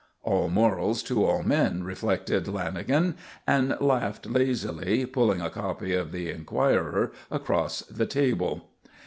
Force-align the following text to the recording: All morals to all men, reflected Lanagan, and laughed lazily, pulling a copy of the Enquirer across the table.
All 0.23 0.49
morals 0.49 1.03
to 1.03 1.23
all 1.25 1.43
men, 1.43 1.83
reflected 1.83 2.45
Lanagan, 2.45 3.17
and 3.45 3.75
laughed 3.79 4.25
lazily, 4.25 5.05
pulling 5.05 5.41
a 5.41 5.51
copy 5.51 5.93
of 5.93 6.11
the 6.11 6.31
Enquirer 6.31 7.11
across 7.29 7.81
the 7.81 8.07
table. 8.07 8.71